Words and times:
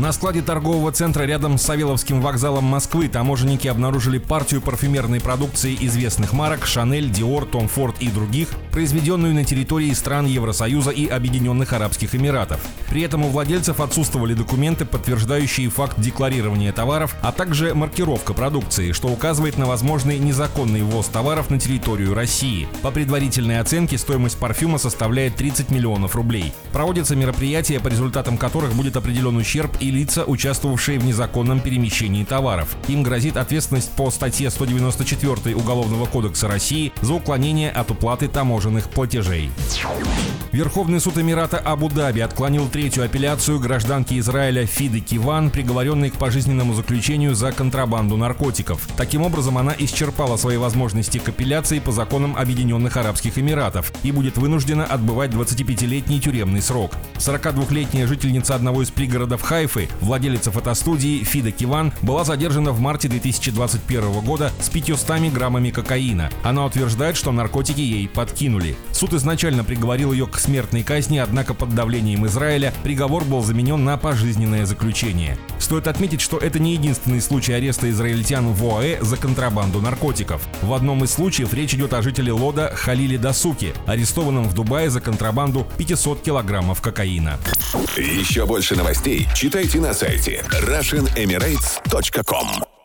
На 0.00 0.12
складе 0.12 0.40
торгового 0.40 0.92
центра 0.92 1.24
рядом 1.24 1.58
с 1.58 1.62
Савеловским 1.62 2.22
вокзалом 2.22 2.64
Москвы 2.64 3.06
таможенники 3.08 3.68
обнаружили 3.68 4.16
партию 4.16 4.62
парфюмерной 4.62 5.20
продукции 5.20 5.76
известных 5.78 6.32
марок 6.32 6.64
Шанель, 6.64 7.10
Диор, 7.10 7.44
Том 7.44 7.68
Форд 7.68 8.00
и 8.00 8.08
других, 8.08 8.48
произведенную 8.72 9.34
на 9.34 9.44
территории 9.44 9.92
стран 9.92 10.24
Евросоюза 10.24 10.90
и 10.90 11.06
Объединенных 11.06 11.74
Арабских 11.74 12.14
Эмиратов. 12.14 12.62
При 12.88 13.02
этом 13.02 13.26
у 13.26 13.28
владельцев 13.28 13.78
отсутствовали 13.78 14.32
документы, 14.32 14.86
подтверждающие 14.86 15.68
факт 15.68 16.00
декларирования 16.00 16.72
товаров, 16.72 17.14
а 17.20 17.30
также 17.30 17.74
маркировка 17.74 18.32
продукции, 18.32 18.92
что 18.92 19.08
указывает 19.08 19.58
на 19.58 19.66
возможный 19.66 20.18
незаконный 20.18 20.80
ввоз 20.80 21.08
товаров 21.08 21.50
на 21.50 21.60
территорию 21.60 22.14
России. 22.14 22.68
По 22.80 22.90
предварительной 22.90 23.60
оценке 23.60 23.98
стоимость 23.98 24.38
парфюма 24.38 24.78
составляет 24.78 25.34
30 25.34 25.70
миллионов 25.70 26.16
рублей. 26.16 26.54
Проводятся 26.72 27.16
мероприятия, 27.16 27.80
по 27.80 27.88
результатам 27.88 28.38
которых 28.38 28.72
будет 28.72 28.96
определен 28.96 29.36
ущерб 29.36 29.76
и 29.78 29.89
лица, 29.90 30.24
участвовавшие 30.24 30.98
в 30.98 31.04
незаконном 31.04 31.60
перемещении 31.60 32.24
товаров. 32.24 32.76
Им 32.88 33.02
грозит 33.02 33.36
ответственность 33.36 33.90
по 33.92 34.10
статье 34.10 34.50
194 34.50 35.54
Уголовного 35.54 36.06
кодекса 36.06 36.48
России 36.48 36.92
за 37.02 37.14
уклонение 37.14 37.70
от 37.70 37.90
уплаты 37.90 38.28
таможенных 38.28 38.88
платежей. 38.90 39.50
Верховный 40.52 41.00
суд 41.00 41.16
Эмирата 41.16 41.58
Абу-Даби 41.58 42.20
отклонил 42.20 42.68
третью 42.68 43.04
апелляцию 43.04 43.60
гражданки 43.60 44.18
Израиля 44.18 44.66
Фиды 44.66 44.98
Киван, 44.98 45.50
приговоренной 45.50 46.10
к 46.10 46.14
пожизненному 46.14 46.74
заключению 46.74 47.36
за 47.36 47.52
контрабанду 47.52 48.16
наркотиков. 48.16 48.88
Таким 48.96 49.22
образом, 49.22 49.58
она 49.58 49.74
исчерпала 49.78 50.36
свои 50.36 50.56
возможности 50.56 51.18
к 51.18 51.28
апелляции 51.28 51.78
по 51.78 51.92
законам 51.92 52.36
Объединенных 52.36 52.96
Арабских 52.96 53.38
Эмиратов 53.38 53.92
и 54.02 54.10
будет 54.10 54.38
вынуждена 54.38 54.84
отбывать 54.84 55.30
25-летний 55.30 56.20
тюремный 56.20 56.62
срок. 56.62 56.92
42-летняя 57.18 58.08
жительница 58.08 58.56
одного 58.56 58.82
из 58.82 58.90
пригородов 58.90 59.42
Хайфы, 59.42 59.79
владелица 60.00 60.50
фотостудии 60.50 61.24
Фида 61.24 61.52
Киван, 61.52 61.92
была 62.02 62.24
задержана 62.24 62.72
в 62.72 62.80
марте 62.80 63.08
2021 63.08 64.20
года 64.20 64.52
с 64.60 64.68
500 64.68 65.32
граммами 65.32 65.70
кокаина. 65.70 66.30
Она 66.42 66.64
утверждает, 66.66 67.16
что 67.16 67.32
наркотики 67.32 67.80
ей 67.80 68.08
подкинули. 68.08 68.76
Суд 68.92 69.14
изначально 69.14 69.64
приговорил 69.64 70.12
ее 70.12 70.26
к 70.26 70.38
смертной 70.38 70.82
казни, 70.82 71.18
однако 71.18 71.54
под 71.54 71.74
давлением 71.74 72.26
Израиля 72.26 72.72
приговор 72.82 73.24
был 73.24 73.42
заменен 73.42 73.84
на 73.84 73.96
пожизненное 73.96 74.66
заключение. 74.66 75.38
Стоит 75.58 75.86
отметить, 75.86 76.20
что 76.20 76.38
это 76.38 76.58
не 76.58 76.72
единственный 76.72 77.20
случай 77.20 77.52
ареста 77.52 77.88
израильтян 77.90 78.52
в 78.52 78.64
ОАЭ 78.64 79.02
за 79.02 79.16
контрабанду 79.16 79.80
наркотиков. 79.80 80.42
В 80.62 80.72
одном 80.74 81.04
из 81.04 81.12
случаев 81.12 81.54
речь 81.54 81.74
идет 81.74 81.92
о 81.94 82.02
жителе 82.02 82.32
Лода 82.32 82.72
Халиле 82.74 83.18
Дасуки, 83.18 83.74
арестованном 83.86 84.48
в 84.48 84.54
Дубае 84.54 84.90
за 84.90 85.00
контрабанду 85.00 85.66
500 85.78 86.22
килограммов 86.22 86.80
кокаина. 86.80 87.38
Еще 87.96 88.46
больше 88.46 88.76
новостей 88.76 89.28
читайте 89.60 89.80
на 89.80 89.94
сайте 89.94 90.44
RussianEmirates.com 90.50 92.79